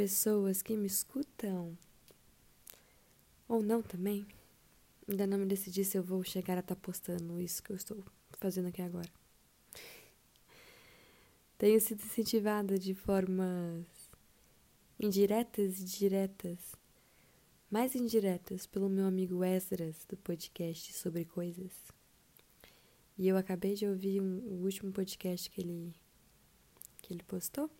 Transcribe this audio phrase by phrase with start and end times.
[0.00, 1.76] pessoas que me escutam.
[3.46, 4.26] Ou não também.
[5.06, 7.76] Ainda não me decidi se eu vou chegar a estar tá postando isso que eu
[7.76, 8.02] estou
[8.38, 9.10] fazendo aqui agora.
[11.58, 13.84] Tenho sido incentivada de formas
[14.98, 16.74] indiretas e diretas,
[17.70, 21.72] mais indiretas, pelo meu amigo Esdras do podcast sobre coisas.
[23.18, 25.94] E eu acabei de ouvir um, o último podcast que ele
[27.02, 27.70] que ele postou,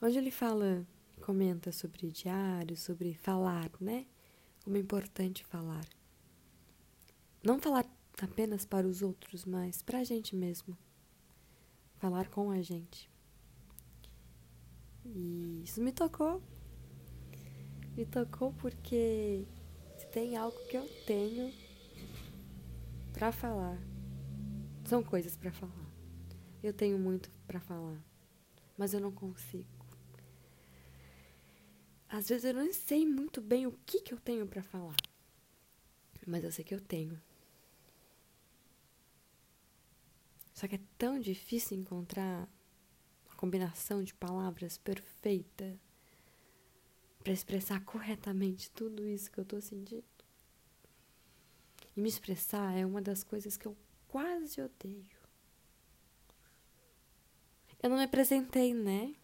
[0.00, 0.86] onde ele fala,
[1.20, 4.06] comenta sobre diário, sobre falar, né?
[4.64, 5.84] Como é importante falar.
[7.42, 7.84] Não falar
[8.20, 10.76] apenas para os outros, mas para a gente mesmo.
[11.96, 13.10] Falar com a gente.
[15.04, 16.42] E isso me tocou.
[17.96, 19.46] Me tocou porque
[19.96, 21.52] se tem algo que eu tenho
[23.12, 23.76] para falar,
[24.84, 25.92] são coisas para falar.
[26.62, 28.00] Eu tenho muito para falar,
[28.76, 29.77] mas eu não consigo.
[32.08, 34.96] Às vezes eu não sei muito bem o que, que eu tenho para falar,
[36.26, 37.20] mas eu sei que eu tenho.
[40.54, 42.48] Só que é tão difícil encontrar
[43.30, 45.78] a combinação de palavras perfeita
[47.22, 50.02] para expressar corretamente tudo isso que eu tô sentindo.
[51.94, 53.76] E me expressar é uma das coisas que eu
[54.08, 55.18] quase odeio.
[57.82, 59.14] Eu não me apresentei, né?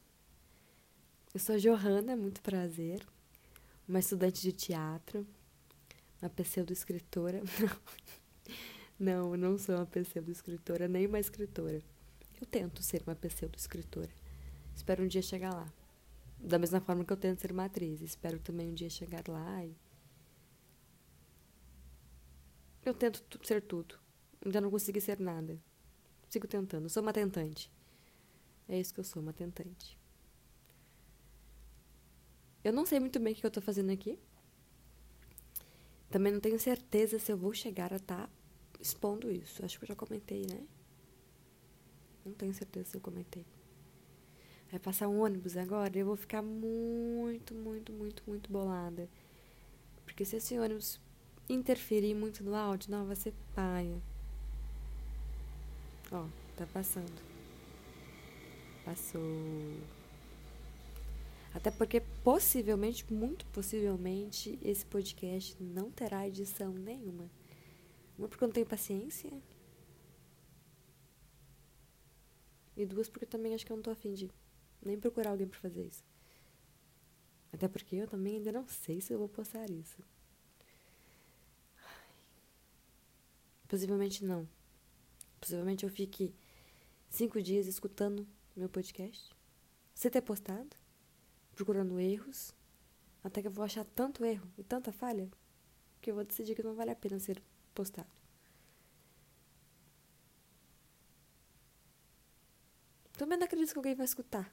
[1.34, 3.04] Eu sou Johanna, muito prazer.
[3.88, 5.26] Uma estudante de teatro,
[6.22, 7.42] uma pseudo-escritora.
[8.96, 11.82] Não, eu não sou uma pseudo-escritora, nem uma escritora.
[12.40, 14.08] Eu tento ser uma pseudo-escritora.
[14.76, 15.66] Espero um dia chegar lá.
[16.38, 18.00] Da mesma forma que eu tento ser uma atriz.
[18.00, 19.76] Espero também um dia chegar lá e.
[22.84, 23.98] Eu tento ser tudo.
[24.44, 25.60] Ainda não consegui ser nada.
[26.30, 26.88] Sigo tentando.
[26.88, 27.68] Sou uma tentante.
[28.68, 29.98] É isso que eu sou, uma tentante.
[32.64, 34.18] Eu não sei muito bem o que eu tô fazendo aqui.
[36.10, 38.30] Também não tenho certeza se eu vou chegar a estar tá
[38.80, 39.62] expondo isso.
[39.64, 40.66] Acho que eu já comentei, né?
[42.24, 43.44] Não tenho certeza se eu comentei.
[44.70, 49.08] Vai passar um ônibus agora eu vou ficar muito, muito, muito, muito bolada.
[50.04, 50.98] Porque se esse ônibus
[51.48, 54.00] interferir muito no áudio, não, vai ser paia.
[56.10, 57.22] Ó, tá passando.
[58.84, 59.22] Passou.
[61.54, 67.30] Até porque possivelmente, muito possivelmente, esse podcast não terá edição nenhuma.
[68.18, 69.30] Uma porque eu não tenho paciência.
[72.76, 74.28] E duas porque eu também acho que eu não tô afim de
[74.84, 76.02] nem procurar alguém para fazer isso.
[77.52, 80.02] Até porque eu também ainda não sei se eu vou postar isso.
[83.68, 84.48] Possivelmente não.
[85.40, 86.34] Possivelmente eu fique
[87.08, 88.26] cinco dias escutando
[88.56, 89.32] meu podcast,
[89.94, 90.76] sem ter postado,
[91.54, 92.54] procurando erros,
[93.22, 95.30] até que eu vou achar tanto erro e tanta falha
[96.00, 97.42] que eu vou decidir que não vale a pena ser
[97.74, 98.10] postado.
[103.12, 104.52] Também não acredito que alguém vai escutar.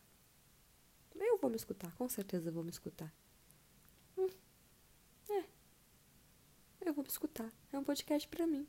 [1.16, 3.14] Eu vou me escutar, com certeza vou me escutar.
[4.18, 4.30] Hum,
[5.30, 5.46] é.
[6.82, 7.52] Eu vou me escutar.
[7.72, 8.68] É um podcast para mim.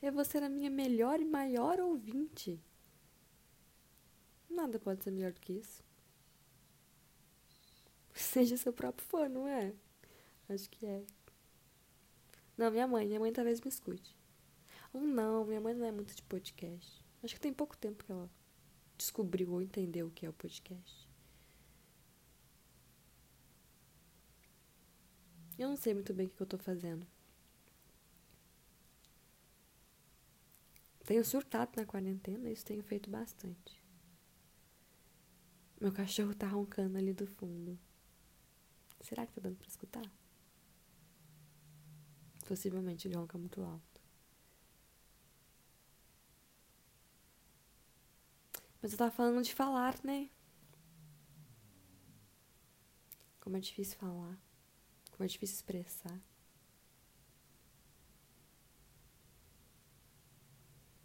[0.00, 2.60] Eu vou ser a minha melhor e maior ouvinte.
[4.48, 5.82] Nada pode ser melhor do que isso.
[8.14, 9.72] Seja seu próprio fã, não é?
[10.48, 11.04] Acho que é.
[12.56, 13.06] Não, minha mãe.
[13.06, 14.16] Minha mãe talvez me escute.
[14.92, 17.02] Ou não, minha mãe não é muito de podcast.
[17.22, 18.28] Acho que tem pouco tempo que ela
[18.98, 21.08] descobriu ou entendeu o que é o podcast.
[25.58, 27.06] Eu não sei muito bem o que eu tô fazendo.
[31.04, 33.82] Tenho surtado na quarentena, isso tenho feito bastante.
[35.80, 37.78] Meu cachorro tá roncando ali do fundo.
[39.02, 40.04] Será que tá dando pra escutar?
[42.46, 44.00] Possivelmente ele ronca muito alto.
[48.80, 50.28] Mas eu tava falando de falar, né?
[53.40, 54.38] Como é difícil falar.
[55.10, 56.20] Como é difícil expressar.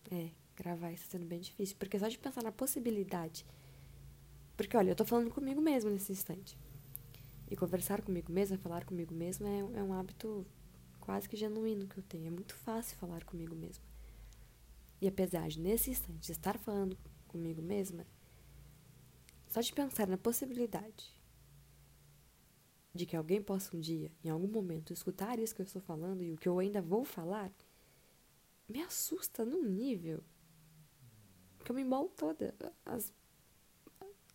[0.10, 1.76] É, gravar isso tá sendo bem difícil.
[1.78, 3.46] Porque só de pensar na possibilidade
[4.58, 6.58] porque, olha, eu tô falando comigo mesmo nesse instante.
[7.50, 10.46] E conversar comigo mesma, falar comigo mesma é, é um hábito
[11.00, 12.28] quase que genuíno que eu tenho.
[12.28, 13.84] É muito fácil falar comigo mesma.
[15.00, 16.98] E apesar de, nesse instante, estar falando
[17.28, 18.06] comigo mesma,
[19.48, 21.16] só de pensar na possibilidade
[22.94, 26.24] de que alguém possa um dia, em algum momento, escutar isso que eu estou falando
[26.24, 27.52] e o que eu ainda vou falar,
[28.68, 30.24] me assusta num nível
[31.64, 32.56] que eu me embolo toda.
[32.86, 33.14] As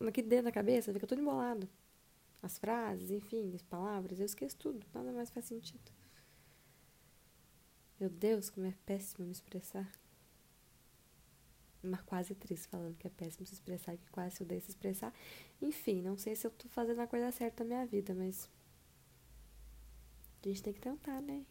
[0.07, 1.69] aqui dentro da cabeça, fica tudo embolado.
[2.43, 5.93] As frases, enfim, as palavras, eu esqueço tudo, nada mais faz sentido.
[8.01, 9.89] Meu Deus, como é péssimo me expressar.
[11.81, 15.15] Uma quase atriz falando que é péssimo se expressar, que quase se odeia se expressar.
[15.61, 18.49] Enfim, não sei se eu tô fazendo a coisa certa na minha vida, mas.
[20.45, 21.47] A gente tem que tentar, né?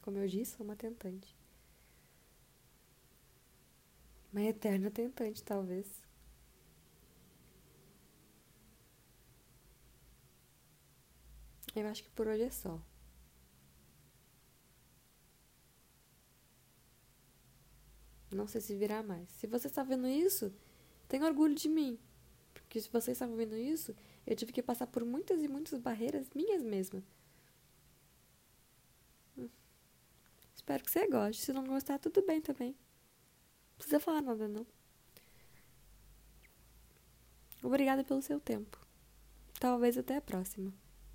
[0.00, 1.36] Como eu disse, sou uma tentante.
[4.32, 6.07] Uma eterna tentante, talvez.
[11.74, 12.80] Eu acho que por hoje é só.
[18.30, 19.28] Não sei se virá mais.
[19.30, 20.52] Se você está vendo isso,
[21.08, 21.98] tenha orgulho de mim.
[22.52, 23.94] Porque se você está vendo isso,
[24.26, 27.04] eu tive que passar por muitas e muitas barreiras minhas mesmas.
[29.36, 29.48] Hum.
[30.54, 31.42] Espero que você goste.
[31.42, 32.72] Se não gostar, tudo bem também.
[32.72, 34.66] Não precisa falar nada, não.
[37.62, 38.78] Obrigada pelo seu tempo.
[39.58, 40.72] Talvez até a próxima.